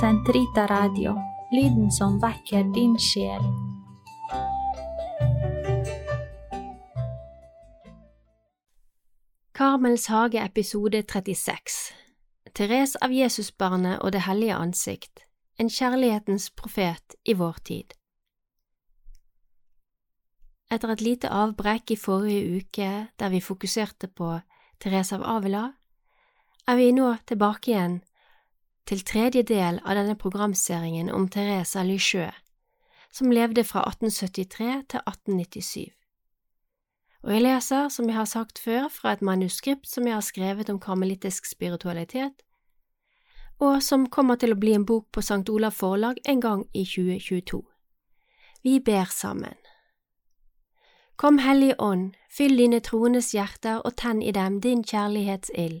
[0.00, 1.14] Sentrita Radio,
[1.52, 3.42] lyden som vekker din sjel.
[9.54, 11.92] Karmels hage episode 36
[12.54, 15.22] Therese av Jesusbarnet og Det hellige ansikt.
[15.58, 17.94] En kjærlighetens profet i vår tid.
[20.70, 24.40] Etter et lite avbrekk i forrige uke der vi fokuserte på
[24.80, 25.68] Therese av Avila,
[26.66, 28.00] er vi nå tilbake igjen
[28.86, 32.32] til tredje del av denne programserien om Therese Lichøe,
[33.12, 35.92] som levde fra 1873 til 1897
[37.24, 40.70] og jeg leser, som jeg har sagt før, fra et manuskript som jeg har skrevet
[40.70, 42.42] om karmelittisk spiritualitet,
[43.58, 45.48] og som kommer til å bli en bok på St.
[45.48, 47.62] Olav forlag en gang i 2022.
[48.64, 49.56] Vi ber sammen.
[51.16, 55.80] Kom Hellige Ånd, fyll dine troendes hjerter og tenn i dem din kjærlighetsild.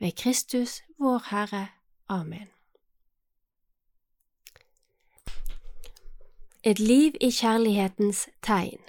[0.00, 1.68] Ved Kristus vår Herre.
[2.08, 2.48] Amen.
[6.64, 8.80] Et liv i kjærlighetens tegn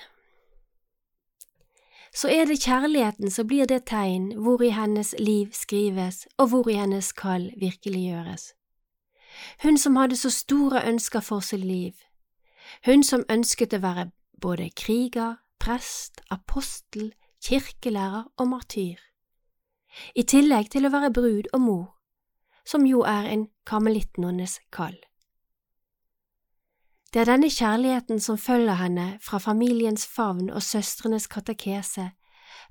[2.15, 6.69] så er det kjærligheten som blir det tegn hvor i hennes liv skrives og hvor
[6.71, 8.53] i hennes kall virkeliggjøres.
[9.63, 11.91] Hun som hadde så store ønsker for sitt liv,
[12.85, 14.05] hun som ønsket å være
[14.41, 17.11] både kriger, prest, apostel,
[17.43, 18.95] kirkelærer og martyr,
[20.15, 21.85] i tillegg til å være brud og mor,
[22.65, 24.97] som jo er en karmelittnonnes kall.
[27.13, 32.09] Det er denne kjærligheten som følger henne fra familiens favn og søstrenes katekese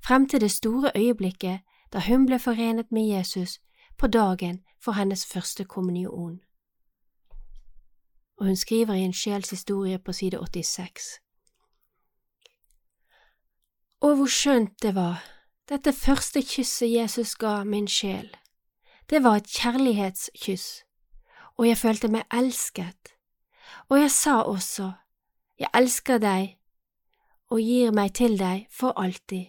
[0.05, 1.59] frem til det store øyeblikket
[1.93, 3.59] da hun ble forenet med Jesus
[3.97, 6.39] på dagen for hennes første kommunion.
[8.37, 11.01] Og hun skriver i en sjelshistorie på side 86.
[14.01, 15.23] Å, hvor skjønt det var,
[15.69, 18.29] dette første kysset Jesus ga min sjel.
[19.09, 20.83] Det var et kjærlighetskyss,
[21.57, 23.15] og jeg følte meg elsket
[23.89, 24.91] og jeg sa også,
[25.59, 26.57] Jeg elsker deg
[27.47, 29.45] og gir meg til deg for alltid.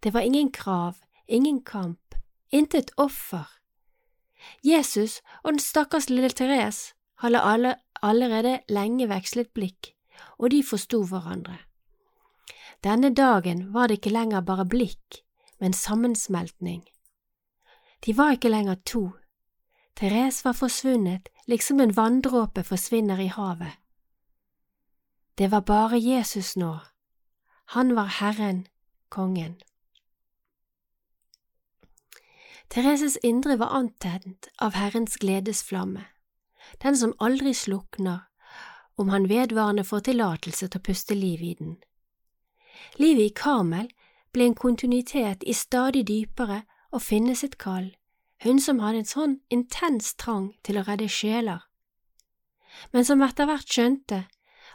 [0.00, 0.94] Det var ingen krav,
[1.28, 2.14] ingen kamp,
[2.50, 3.44] intet offer.
[4.64, 9.92] Jesus og den stakkars lille Therese hadde alle, allerede lenge vekslet blikk,
[10.38, 11.58] og de forsto hverandre.
[12.86, 15.22] Denne dagen var det ikke lenger bare blikk,
[15.58, 16.84] men sammensmeltning.
[18.06, 19.08] De var ikke lenger to,
[19.96, 23.72] Therese var forsvunnet liksom en vanndråpe forsvinner i havet.
[25.38, 26.78] Det var bare Jesus nå.
[27.74, 28.66] Han var Herren,
[29.08, 29.56] kongen.
[32.68, 36.04] Thereses indre var antent av Herrens gledesflamme,
[36.82, 38.26] den som aldri slukner
[38.96, 41.76] om han vedvarende får tillatelse til å puste liv i den.
[42.98, 43.88] Livet i Karmel
[44.32, 47.92] ble en kontinuitet i stadig dypere å finne sitt kall
[48.44, 51.62] hun som hadde en sånn intens trang til å redde sjeler,
[52.92, 54.26] men som etter hvert skjønte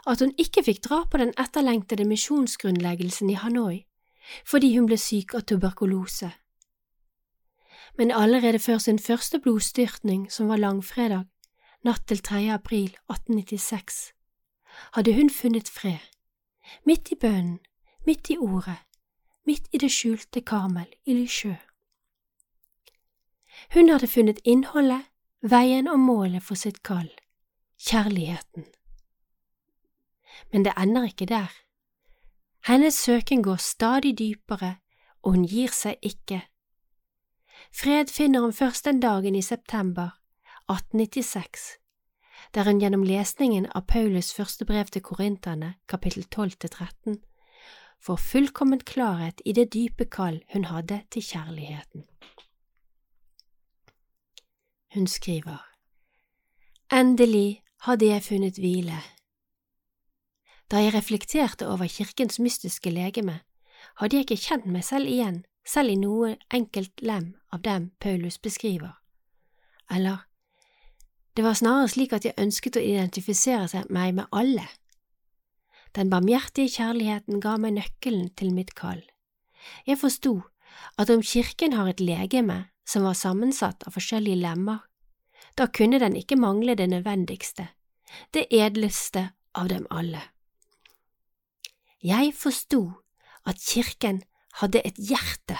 [0.02, 3.84] at hun ikke fikk dra på den etterlengtede misjonsgrunnleggelsen i Hanoi
[4.46, 6.30] fordi hun ble syk av tuberkulose.
[7.98, 11.26] Men allerede før sin første blodstyrtning, som var langfredag,
[11.84, 12.46] natt til 3.
[12.54, 14.12] april 1896,
[14.96, 16.00] hadde hun funnet fred,
[16.86, 17.58] midt i bønnen,
[18.06, 18.78] midt i ordet,
[19.46, 21.54] midt i det skjulte Karmel i Lysjø.
[23.74, 25.06] Hun hadde funnet innholdet,
[25.42, 27.10] veien og målet for sitt kall,
[27.78, 28.66] kjærligheten.
[30.52, 31.50] Men det ender ikke der.
[32.66, 34.76] Hennes søken går stadig dypere,
[35.22, 36.42] og hun gir seg ikke.
[37.74, 40.18] Fred finner hun først den dagen i september
[40.70, 41.78] 1896,
[42.54, 47.18] der hun gjennom lesningen av Paulus første brev til korinterne, kapittel 12–13,
[48.02, 52.06] får fullkommen klarhet i det dype kall hun hadde til kjærligheten.
[54.94, 55.62] Hun skriver
[56.92, 58.98] Endelig hadde jeg funnet hvile.
[60.70, 63.40] Da jeg reflekterte over kirkens mystiske legeme,
[63.96, 68.38] hadde jeg ikke kjent meg selv igjen, selv i noe enkelt lem av dem Paulus
[68.38, 68.92] beskriver.
[69.90, 70.26] Eller,
[71.36, 74.66] det var snarere slik at jeg ønsket å identifisere meg med alle.
[75.96, 79.02] Den barmhjertige kjærligheten ga meg nøkkelen til mitt kall.
[79.86, 80.40] Jeg forsto
[80.98, 84.80] at om kirken har et legeme, som var sammensatt av forskjellige lemmer,
[85.56, 87.68] da kunne den ikke mangle det nødvendigste,
[88.34, 90.22] det edleste av dem alle.
[92.02, 92.82] Jeg forsto
[93.46, 94.22] at kirken
[94.60, 95.58] hadde et hjerte,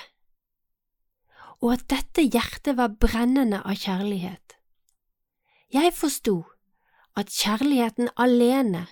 [1.62, 4.56] og at dette hjertet var brennende av kjærlighet.
[5.72, 6.40] Jeg forsto
[7.16, 8.86] at kjærligheten alene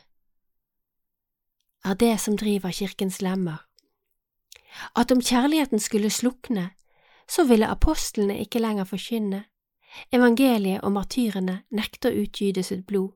[1.84, 3.66] er det som driver kirkens lemmer,
[4.96, 6.70] at om kjærligheten skulle slukne,
[7.28, 9.44] så ville apostlene ikke lenger forkynne,
[10.12, 13.12] evangeliet og martyrene nekter å utgyte sitt blod.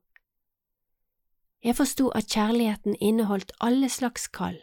[1.65, 4.59] Jeg forsto at kjærligheten inneholdt alle slags kall,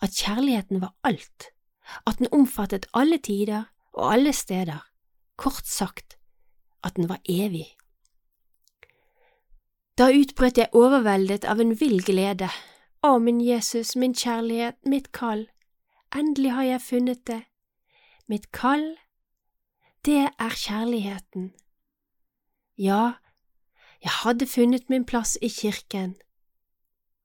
[0.00, 1.50] at kjærligheten var alt,
[2.06, 4.80] at den omfattet alle tider og alle steder,
[5.36, 6.16] kort sagt,
[6.84, 7.66] at den var evig.
[9.98, 12.50] Da utbrøt jeg overveldet av en vill glede.
[13.06, 15.44] Å, min Jesus, min kjærlighet, mitt kall,
[16.16, 17.42] endelig har jeg funnet det.
[18.26, 18.96] Mitt kall,
[20.08, 21.52] det er kjærligheten.
[22.74, 23.20] Ja,
[24.02, 26.16] jeg hadde funnet min plass i kirken,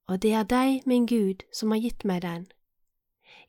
[0.05, 2.45] og det er deg, min Gud, som har gitt meg den.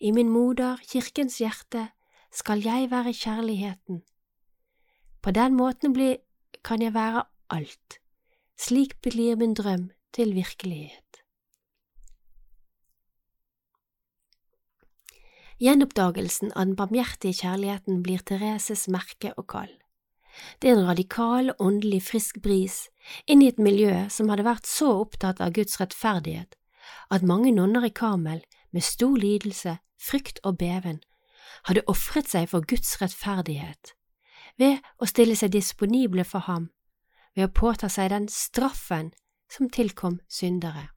[0.00, 1.90] I min moder, kirkens hjerte,
[2.32, 4.02] skal jeg være kjærligheten.
[5.20, 6.16] På den måten blir,
[6.64, 8.00] kan jeg være alt.
[8.56, 11.01] Slik blir min drøm til virkelighet.
[15.60, 19.70] Gjenoppdagelsen av den barmhjertige kjærligheten blir Thereses merke og kall.
[20.58, 22.86] Det er en radikal, åndelig frisk bris
[23.26, 26.56] inn i et miljø som hadde vært så opptatt av Guds rettferdighet
[27.12, 28.40] at mange nonner i Karmel
[28.72, 31.02] med stor lidelse, frykt og beven
[31.68, 33.92] hadde ofret seg for Guds rettferdighet
[34.58, 36.70] ved å stille seg disponible for ham,
[37.36, 39.12] ved å påta seg den straffen
[39.52, 40.88] som tilkom syndere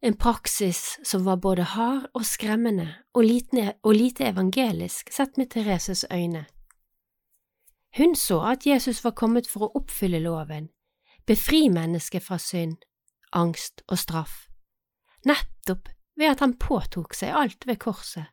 [0.00, 5.50] en praksis som var både hard og skremmende og lite, og lite evangelisk sett med
[5.50, 6.46] Thereses øyne.
[7.96, 10.68] Hun så at Jesus var kommet for å oppfylle loven,
[11.26, 12.76] befri mennesket fra synd,
[13.32, 14.46] angst og straff,
[15.26, 18.28] nettopp ved at han påtok seg alt ved korset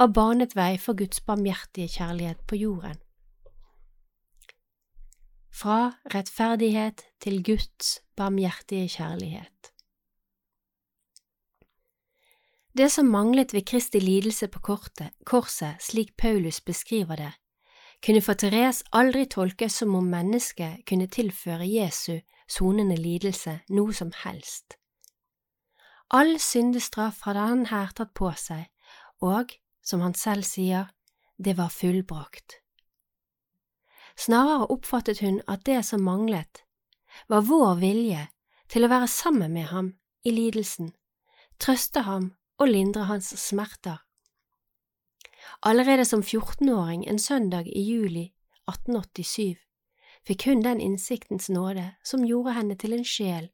[0.00, 2.96] og banet vei for Guds barmhjertige kjærlighet på jorden.
[5.52, 9.74] Fra rettferdighet til Guds barmhjertige kjærlighet.
[12.78, 17.32] Det som manglet ved Kristi lidelse på kortet, korset, slik Paulus beskriver det,
[18.06, 24.12] kunne for Therese aldri tolkes som om mennesket kunne tilføre Jesu sonende lidelse noe som
[24.22, 24.78] helst.
[26.10, 28.66] All syndestraff hadde han her tatt på seg,
[29.20, 29.52] og,
[29.82, 30.88] som han selv sier,
[31.38, 32.60] det var fullbrakt.
[34.18, 36.64] Snarere oppfattet hun at det som manglet,
[37.28, 38.26] var vår vilje
[38.70, 39.94] til å være sammen med ham
[40.24, 40.92] i lidelsen,
[41.58, 42.30] trøste ham
[42.60, 44.02] og lindre hans smerter.
[45.62, 48.26] Allerede som 14-åring en søndag i juli
[48.68, 49.56] 1887
[50.28, 53.48] fikk hun den innsiktens nåde som gjorde henne til en sjel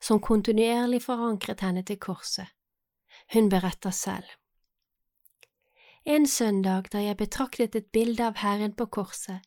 [0.00, 2.48] som kontinuerlig forankret henne til korset.
[3.32, 4.26] Hun beretter selv.
[6.08, 9.44] En søndag da jeg betraktet et bilde av Herren på korset,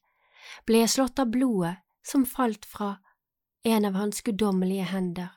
[0.69, 2.99] ble jeg slått av blodet som falt fra
[3.65, 5.31] en av hans guddommelige hender,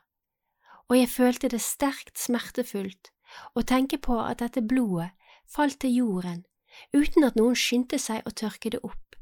[0.91, 3.16] og jeg følte det sterkt smertefullt
[3.55, 5.11] og tenke på at dette blodet
[5.47, 6.45] falt til jorden
[6.95, 9.17] uten at noen skyndte seg å tørke det opp,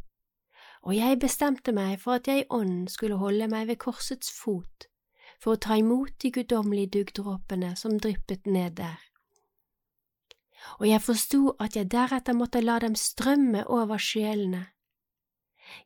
[0.83, 4.89] og jeg bestemte meg for at jeg i ånden skulle holde meg ved korsets fot
[5.41, 9.01] for å ta imot de guddommelige duggdråpene som dryppet ned der.
[10.81, 14.67] Og jeg forsto at jeg deretter måtte la dem strømme over sjelene.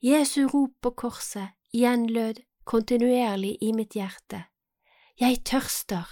[0.03, 4.45] Jesu rop på korset gjenlød kontinuerlig i mitt hjerte.
[5.19, 6.07] Jeg tørster,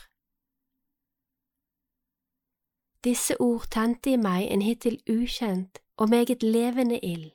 [3.07, 7.31] disse ord tente i meg en hittil ukjent og meget levende ild.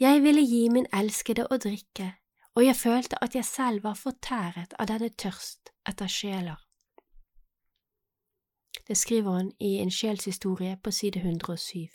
[0.00, 2.14] Jeg ville gi min elskede å drikke,
[2.56, 6.58] og jeg følte at jeg selv var fortæret av denne tørst etter sjeler.
[8.88, 11.88] Det skriver han i En sjelshistorie på side 107.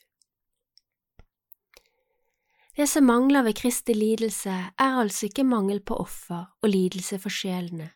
[2.78, 7.30] Det som mangler ved Kristi lidelse, er altså ikke mangel på offer og lidelse for
[7.30, 7.90] sjelene,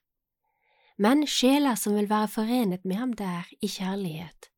[0.97, 4.49] men sjeler som vil være forenet med ham der i kjærlighet.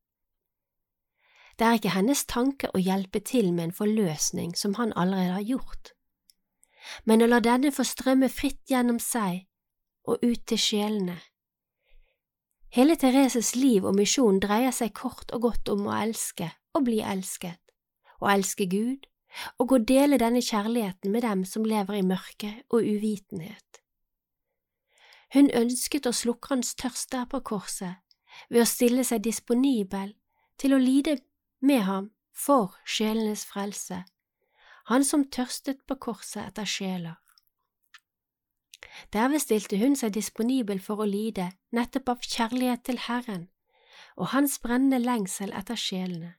[1.58, 5.46] Det er ikke hennes tanke å hjelpe til med en forløsning som han allerede har
[5.46, 5.92] gjort,
[7.04, 9.44] men å la denne få strømme fritt gjennom seg
[10.08, 11.18] og ut til sjelene.
[12.72, 17.02] Hele Thereses liv og misjon dreier seg kort og godt om å elske og bli
[17.04, 17.60] elsket,
[18.24, 19.06] å elske Gud
[19.60, 23.82] og å dele denne kjærligheten med dem som lever i mørke og uvitenhet.
[25.32, 28.00] Hun ønsket å slukke hans tørst der på korset
[28.50, 30.12] ved å stille seg disponibel
[30.60, 31.18] til å lide
[31.62, 34.04] med ham for sjelenes frelse.
[34.84, 37.14] han som tørstet på korset etter sjeler.
[39.12, 43.46] Derved stilte hun seg disponibel for å lide nettopp av kjærlighet til Herren
[44.16, 46.34] og hans brennende lengsel etter sjelene.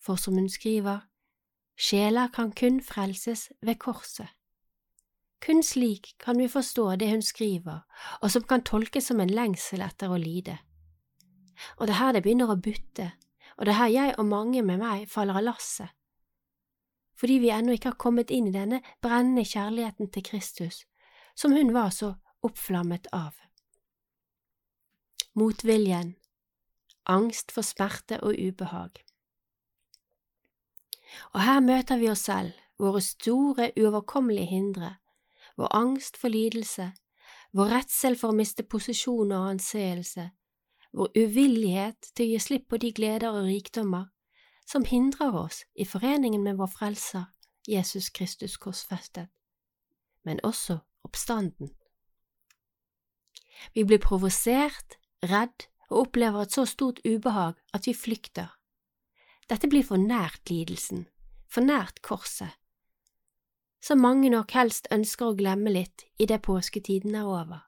[0.00, 1.04] For som hun skriver,
[1.76, 4.28] sjeler kan kun frelses ved korset.
[5.40, 7.84] Kun slik kan vi forstå det hun skriver,
[8.20, 10.58] og som kan tolkes som en lengsel etter å lide.
[11.78, 13.12] Og det er her det begynner å butte,
[13.60, 15.92] og det er her jeg og mange med meg faller av lasset
[17.20, 20.86] fordi vi ennå ikke har kommet inn i denne brennende kjærligheten til Kristus,
[21.36, 23.34] som hun var så oppflammet av.
[25.36, 26.14] Motviljen,
[27.04, 29.02] angst for smerte og ubehag.
[31.34, 34.94] Og her møter vi oss selv, våre store, uoverkommelige hindre,
[35.60, 36.88] vår angst for lidelse,
[37.52, 40.30] vår redsel for å miste posisjon og anseelse,
[40.96, 44.08] vår uvillighet til å gi slipp på de gleder og rikdommer
[44.70, 47.26] som hindrer oss i foreningen med vår Frelser,
[47.68, 49.28] Jesus Kristus korsfestet,
[50.24, 51.72] men også oppstanden.
[53.74, 58.54] Vi blir provosert, redd og opplever et så stort ubehag at vi flykter.
[59.50, 61.08] Dette blir for nært lidelsen,
[61.50, 62.54] for nært korset,
[63.82, 67.64] som mange nok helst ønsker å glemme litt idet påsketiden er over.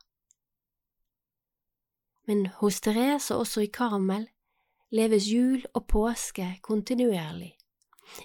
[2.26, 4.29] Men hos Therese og også i Karmel
[4.93, 7.57] leves jul og påske kontinuerlig.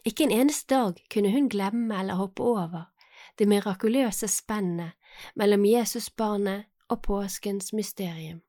[0.05, 2.91] Ikke en eneste dag kunne hun glemme eller hoppe over
[3.37, 4.91] det mirakuløse spennet
[5.35, 8.41] mellom Jesusbarnet og påskens mysterium.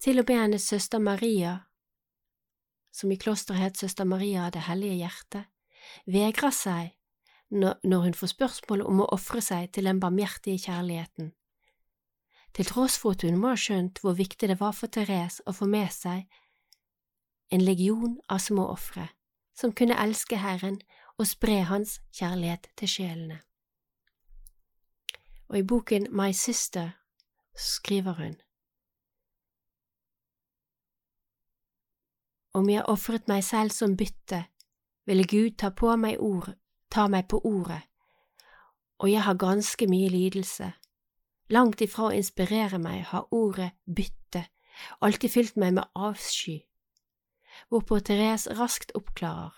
[0.00, 1.58] Til og med hennes søster Maria,
[2.92, 5.44] som i klosteret het Søster Maria av Det hellige hjerte,
[6.06, 6.96] vegrer seg
[7.50, 11.32] når hun får spørsmål om å ofre seg til den barmhjertige kjærligheten
[12.52, 15.54] til tross for at hun må ha skjønt hvor viktig det var for Therese å
[15.54, 16.26] få med seg
[17.50, 19.08] en legion av små ofre
[19.60, 20.80] som kunne elske Herren
[21.18, 23.40] og spre Hans kjærlighet til sjelene.
[25.50, 26.94] Og i boken My Sister
[27.56, 28.38] skriver hun
[32.54, 34.44] Om jeg ofret meg selv som bytte,
[35.06, 36.48] ville Gud ta, på meg ord,
[36.90, 37.82] ta meg på ordet,
[38.98, 40.72] og jeg har ganske mye lidelse
[41.50, 44.46] Langt ifra å inspirere meg har ordet bytte
[44.98, 46.60] alltid fylt meg med avsky,
[47.68, 49.54] hvorpå Therese raskt oppklarer.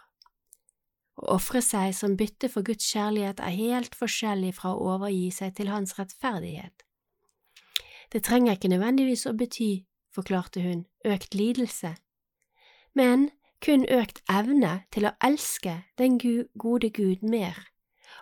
[1.22, 5.52] Å ofre seg som bytte for Guds kjærlighet er helt forskjellig fra å overgi seg
[5.58, 6.86] til Hans rettferdighet.
[8.12, 11.94] Det trenger ikke nødvendigvis å bety, forklarte hun, økt lidelse,
[12.96, 13.30] men
[13.64, 17.56] kun økt evne til å elske den gode Gud mer,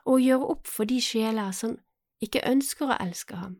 [0.05, 1.79] og gjøre opp for de sjeler som
[2.25, 3.59] ikke ønsker å elske ham.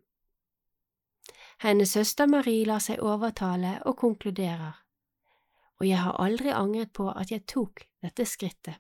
[1.61, 4.79] Hennes søster Marie lar seg overtale og konkluderer,
[5.81, 8.79] og jeg har aldri angret på at jeg tok dette skrittet.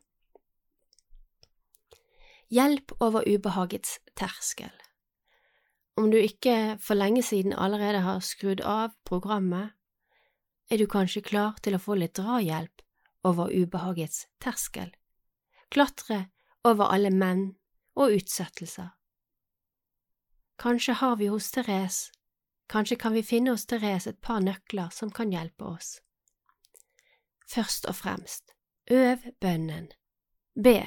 [2.51, 4.73] Hjelp over ubehagets terskel.
[6.01, 9.77] Om du ikke for lenge siden allerede har skrudd av programmet,
[10.71, 12.83] er du kanskje klar til å få litt drahjelp
[13.29, 14.89] over ubehagets terskel,
[15.69, 16.31] klatre
[16.65, 17.45] over alle menn
[17.99, 18.89] og utsettelser
[20.61, 22.12] Kanskje har vi hos Therese,
[22.69, 26.02] kanskje kan vi finne hos Therese et par nøkler som kan hjelpe oss.
[27.49, 28.52] Først og fremst,
[28.90, 29.88] øv bønnen.
[30.55, 30.85] Be.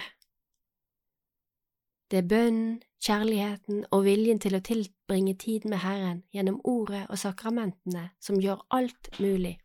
[2.12, 7.18] Det er bønnen, kjærligheten og viljen til å tilbringe tid med Herren gjennom ordet og
[7.18, 9.58] sakramentene som gjør alt mulig.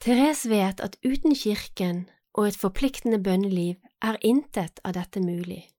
[0.00, 5.75] Therese vet at uten kirken og et forpliktende bønneliv er intet av dette mulig.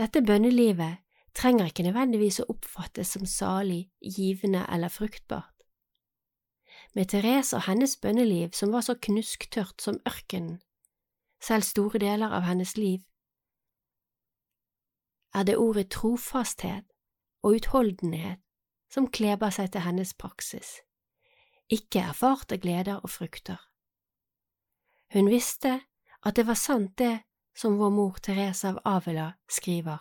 [0.00, 0.96] Dette bønnelivet
[1.36, 5.52] trenger ikke nødvendigvis å oppfattes som salig, givende eller fruktbart.
[6.96, 10.62] Med Therese og hennes bønneliv, som var så knusktørt som ørkenen,
[11.44, 13.04] selv store deler av hennes liv,
[15.36, 16.88] er det ordet trofasthet
[17.44, 18.40] og utholdenhet
[18.90, 20.80] som kleber seg til hennes praksis,
[21.68, 23.60] ikke erfarte gleder og frukter.
[25.12, 25.76] Hun visste
[26.24, 27.20] at det var sant det
[27.56, 29.98] som vår mor Therese av Avila skriver.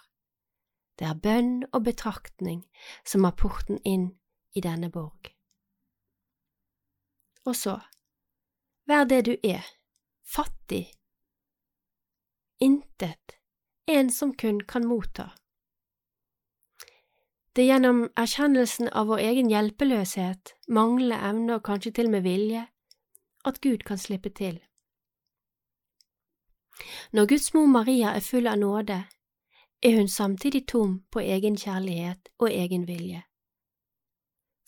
[1.00, 2.64] Det er bønn og betraktning
[3.08, 4.10] som er porten inn
[4.56, 5.32] i denne borg.
[7.48, 7.80] Og så,
[8.90, 9.66] vær det du er,
[10.28, 10.90] fattig,
[12.60, 13.40] intet,
[13.88, 15.32] en som kun kan motta.
[17.56, 22.28] Det er gjennom erkjennelsen av vår egen hjelpeløshet, manglende evne og kanskje til og med
[22.28, 22.68] vilje,
[23.48, 24.60] at Gud kan slippe til.
[27.12, 29.04] Når Guds mor Maria er full av nåde,
[29.84, 33.24] er hun samtidig tom på egen kjærlighet og egen vilje.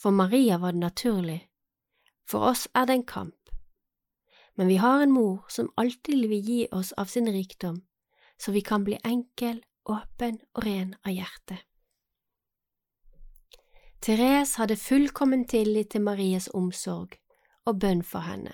[0.02, 1.50] For Maria var det naturlig,
[2.28, 3.36] for oss er det en kamp.
[4.56, 7.82] men vi har en mor som alltid vil gi oss av sin rikdom,
[8.38, 11.58] så vi kan bli enkel, åpen og ren av hjerte.
[14.02, 17.18] Therese hadde fullkommen tillit til Maries omsorg
[17.66, 18.54] og bønn for henne.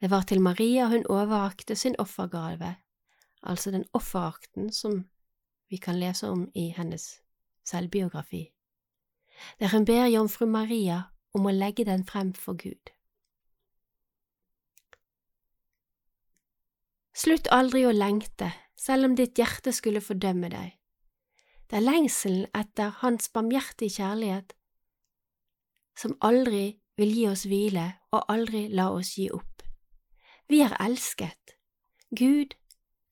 [0.00, 2.76] Det var til Maria hun overrakte sin offergave,
[3.42, 5.06] altså den offerakten som
[5.70, 7.22] vi kan lese om i hennes
[7.64, 8.50] selvbiografi,
[9.58, 11.02] der hun ber jomfru Maria
[11.34, 12.92] om å legge den frem for Gud.
[17.16, 20.74] Slutt aldri å lengte, selv om ditt hjerte skulle fordømme deg.
[21.66, 24.52] Det er lengselen etter Hans barmhjertige kjærlighet
[25.96, 29.55] som aldri vil gi oss hvile og aldri la oss gi opp.
[30.48, 31.56] Vi er elsket.
[32.16, 32.54] Gud,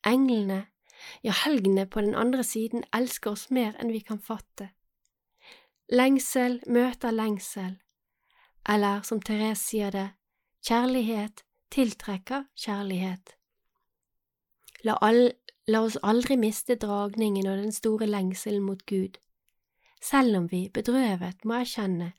[0.06, 0.66] englene,
[1.24, 4.70] ja, helgene på den andre siden elsker oss mer enn vi kan fatte.
[5.92, 7.74] Lengsel møter lengsel,
[8.68, 10.06] eller som Therese sier det,
[10.64, 13.34] kjærlighet tiltrekker kjærlighet.
[14.84, 15.32] La, all,
[15.66, 19.18] la oss aldri miste dragningen og den store lengselen mot Gud,
[20.02, 22.12] selv om vi bedrøvet må erkjenne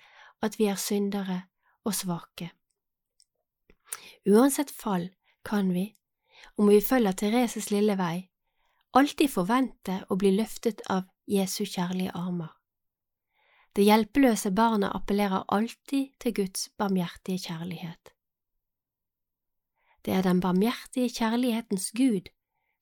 [0.44, 1.44] at vi er syndere
[1.86, 2.52] og svake.
[4.26, 5.10] Uansett fall
[5.46, 5.96] kan vi,
[6.58, 8.30] om vi følger Thereses lille vei,
[8.98, 12.52] alltid forvente å bli løftet av Jesu kjærlige armer.
[13.76, 18.14] Det hjelpeløse barnet appellerer alltid til Guds barmhjertige kjærlighet.
[20.06, 22.30] Det er den barmhjertige kjærlighetens Gud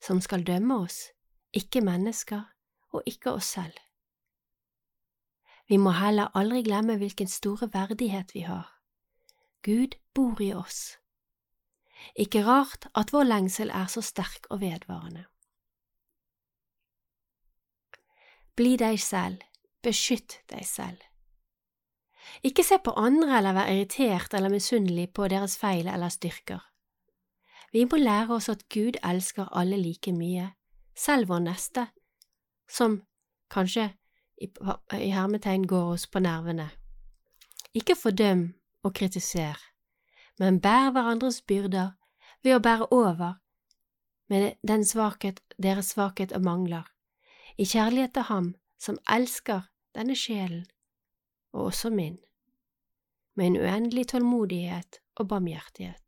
[0.04, 1.08] som skal dømme oss,
[1.54, 2.44] ikke mennesker
[2.92, 3.80] og ikke oss selv.
[5.70, 8.73] Vi må heller aldri glemme hvilken store verdighet vi har.
[9.64, 10.98] Gud bor i oss.
[12.20, 15.26] Ikke rart at vår lengsel er så sterk og vedvarende.
[18.56, 19.42] Bli deg selv,
[19.82, 21.00] beskytt deg selv.
[22.44, 26.62] Ikke se på andre eller være irritert eller misunnelig på deres feil eller styrker.
[27.74, 30.52] Vi må lære oss at Gud elsker alle like mye,
[30.96, 31.88] selv vår neste,
[32.70, 33.02] som
[33.50, 33.90] kanskje
[34.38, 36.70] i hermetegn går oss på nervene.
[37.74, 39.60] Ikke fordøm og kritiser,
[40.40, 41.94] men bær hverandres byrder
[42.44, 43.40] ved å bære over
[44.30, 46.86] med den svakhet, deres svakhet og mangler,
[47.58, 50.66] i kjærlighet til Ham som elsker denne sjelen,
[51.54, 52.18] og også min,
[53.36, 56.02] med en uendelig tålmodighet og barmhjertighet.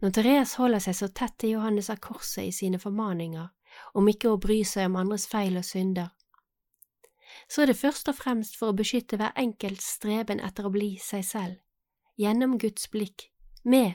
[0.00, 3.48] Når Therese holder seg så tett til Johannes av Korset i sine formaninger
[3.94, 6.10] om ikke å bry seg om andres feil og synder,
[7.48, 10.96] så er det først og fremst for å beskytte hver enkelts streben etter å bli
[11.02, 11.56] seg selv,
[12.18, 13.30] gjennom Guds blikk,
[13.64, 13.94] med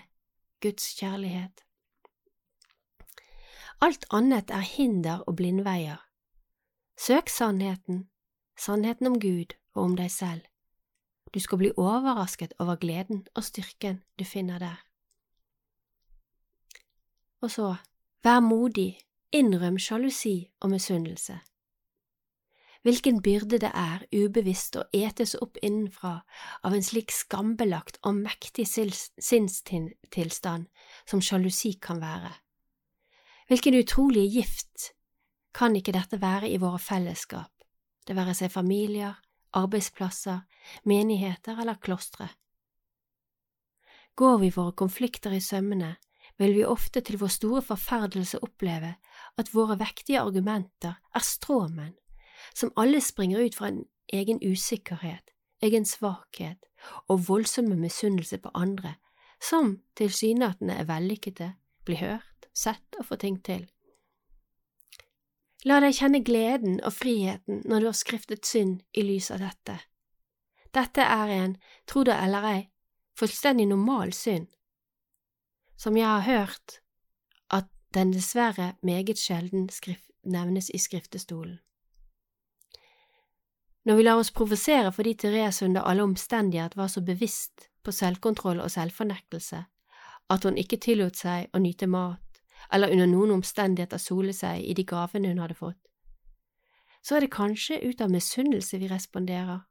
[0.64, 1.66] Guds kjærlighet.
[3.84, 6.00] Alt annet er hinder og blindveier.
[6.96, 8.08] Søk sannheten,
[8.56, 10.46] sannheten om Gud og om deg selv.
[11.34, 14.80] Du skal bli overrasket over gleden og styrken du finner der.
[17.42, 17.76] Og så,
[18.24, 19.02] vær modig,
[19.34, 21.40] innrøm sjalusi og misunnelse.
[22.84, 26.18] Hvilken byrde det er ubevisst å etes opp innenfra
[26.68, 30.68] av en slik skambelagt og mektig sinnstilstand
[31.08, 32.34] som sjalusi kan være.
[33.48, 34.92] Hvilken utrolig gift
[35.56, 37.52] kan ikke dette være i våre fellesskap,
[38.04, 39.16] det være seg familier,
[39.56, 40.44] arbeidsplasser,
[40.84, 42.28] menigheter eller klostre?
[44.20, 45.96] Går vi våre konflikter i sømmene,
[46.38, 48.98] vil vi ofte til vår store forferdelse oppleve
[49.40, 51.96] at våre vektige argumenter er stråmenn,
[52.54, 56.66] som alle springer ut fra en egen usikkerhet, egen svakhet
[57.08, 58.96] og voldsomme misunnelse på andre,
[59.42, 61.54] som tilsynelatende er vellykkede,
[61.86, 63.68] blir hørt, sett og får ting til.
[65.66, 69.78] La deg kjenne gleden og friheten når du har skriftet synd i lys av dette.
[70.76, 71.56] Dette er en,
[71.88, 72.60] tro det eller ei,
[73.16, 74.50] fullstendig normal synd
[75.84, 76.80] som jeg har hørt
[77.50, 79.70] at den dessverre meget sjelden
[80.24, 81.60] nevnes i skriftestolen.
[83.84, 88.62] Når vi lar oss provosere fordi Therese under alle omstendigheter var så bevisst på selvkontroll
[88.64, 89.66] og selvfornektelse
[90.34, 92.40] at hun ikke tillot seg å nyte mat
[92.72, 95.80] eller under noen omstendigheter sole seg i de gavene hun hadde fått,
[97.04, 99.66] så er det kanskje ut av misunnelse vi responderer.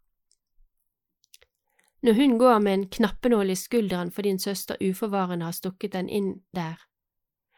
[2.03, 6.11] Når hun går med en knappenål i skulderen fordi en søster uforvarende har stukket den
[6.11, 6.77] inn der,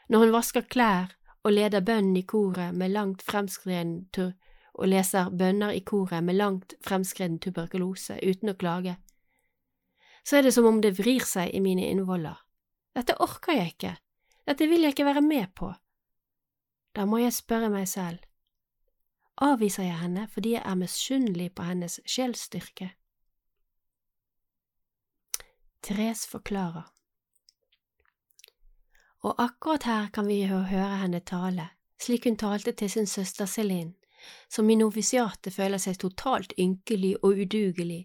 [0.08, 4.04] når hun vasker klær og leder bønnen i koret med langt fremskreden
[4.74, 8.96] og leser bønner i koret med langt fremskreden tuberkulose uten å klage,
[10.24, 12.36] så er det som om det vrir seg i mine innvoller.
[12.94, 13.94] Dette orker jeg ikke,
[14.48, 15.70] dette vil jeg ikke være med på.
[16.94, 18.20] Da må jeg spørre meg selv,
[19.42, 22.92] avviser jeg henne fordi jeg er misunnelig på hennes sjelsstyrke?
[25.84, 26.86] Therese forklarer.
[29.24, 33.94] Og akkurat her kan vi høre henne tale, slik hun talte til sin søster Celine,
[34.48, 38.04] som i novisiatet føler seg totalt ynkelig og udugelig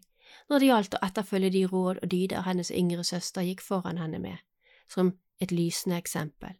[0.49, 4.19] når det gjaldt å etterfølge de råd og dyder hennes yngre søster gikk foran henne
[4.21, 4.37] med,
[4.89, 6.55] som et lysende eksempel.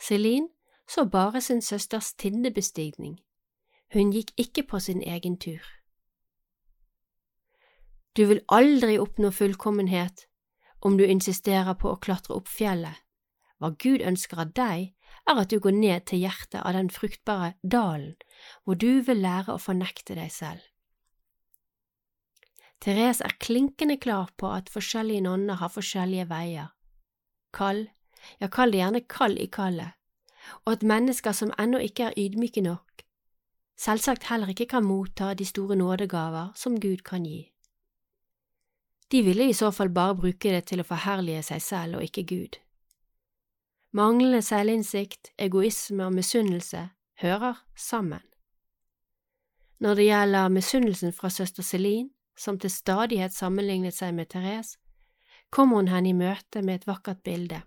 [0.00, 0.48] Celine
[0.88, 3.18] så bare sin søsters tinnebestigning,
[3.92, 5.64] hun gikk ikke på sin egen tur.
[8.16, 10.26] Du vil aldri oppnå fullkommenhet
[10.80, 13.03] om du insisterer på å klatre opp fjellet.
[13.64, 14.90] Hva Gud ønsker av deg,
[15.24, 18.10] er at du går ned til hjertet av den fruktbare dalen,
[18.64, 20.60] hvor du vil lære å fornekte deg selv.
[22.84, 26.74] Therese er klinkende klar på at forskjellige nonner har forskjellige veier.
[27.56, 27.86] Kall,
[28.36, 29.96] ja, kall det gjerne kall i kallet,
[30.66, 33.06] og at mennesker som ennå ikke er ydmyke nok,
[33.80, 37.46] selvsagt heller ikke kan motta de store nådegaver som Gud kan gi.
[39.08, 42.28] De ville i så fall bare bruke det til å forherlige seg selv og ikke
[42.28, 42.60] Gud.
[43.94, 46.88] Manglende selvinnsikt, egoisme og misunnelse
[47.22, 48.22] hører sammen.
[49.78, 54.80] Når det gjelder misunnelsen fra søster Celine, som til stadighet sammenlignet seg med Therese,
[55.50, 57.60] kommer hun henne i møte med et vakkert bilde.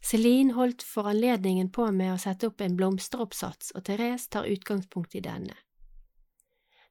[0.00, 5.18] Celine holdt for anledningen på med å sette opp en blomsteroppsats, og Therese tar utgangspunkt
[5.18, 5.56] i denne.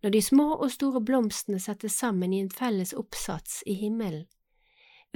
[0.03, 4.27] Når de små og store blomstene settes sammen i en felles oppsats i himmelen,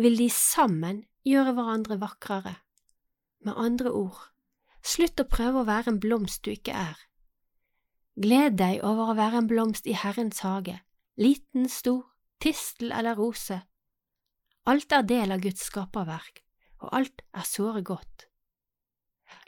[0.02, 2.56] vil de sammen gjøre hverandre vakrere.
[3.46, 4.20] Med andre ord,
[4.84, 6.98] slutt å prøve å være en blomst du ikke er.
[8.20, 10.76] Gled deg over å være en blomst i Herrens hage,
[11.20, 12.04] liten, stor,
[12.44, 13.62] tistel eller rose.
[14.68, 16.44] Alt er del av Guds skaperverk,
[16.84, 18.28] og alt er såre godt.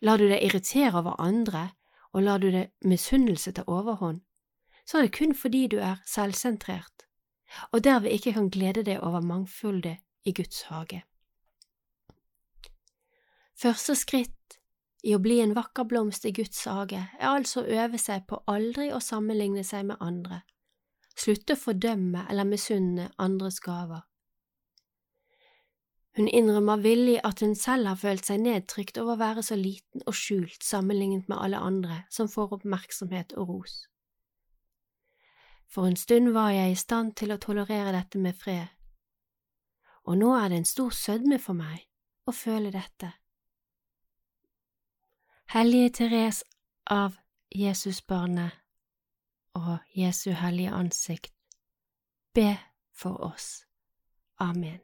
[0.01, 1.71] Lar du deg irritere over andre,
[2.15, 4.21] og lar du deg misunnelse ta overhånd,
[4.85, 7.05] så er det kun fordi du er selvsentrert,
[7.71, 11.03] og derved ikke kan glede deg over mangfoldet i Guds hage.
[13.61, 14.55] Første skritt
[15.05, 18.39] i å bli en vakker blomst i Guds hage er altså å øve seg på
[18.49, 20.39] aldri å sammenligne seg med andre,
[21.13, 24.01] slutte å fordømme eller misunne andres gaver.
[26.17, 30.01] Hun innrømmer villig at hun selv har følt seg nedtrykt over å være så liten
[30.09, 33.77] og skjult sammenlignet med alle andre som får oppmerksomhet og ros.
[35.71, 38.73] For en stund var jeg i stand til å tolerere dette med fred,
[40.09, 41.85] og nå er det en stor sødme for meg
[42.25, 43.20] å føle dette.
[45.53, 46.45] Hellige Therese
[46.85, 47.17] av
[47.55, 48.51] Jesusbarnet
[49.53, 51.33] og Jesu hellige ansikt,
[52.33, 52.57] be
[52.95, 53.65] for oss.
[54.39, 54.79] Amen.